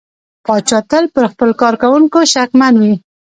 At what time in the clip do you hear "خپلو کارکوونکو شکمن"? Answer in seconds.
1.31-2.73